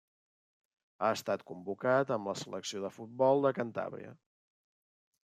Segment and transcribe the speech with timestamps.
[1.01, 4.15] Ha estat convocat amb la selecció de futbol de Cantàbria.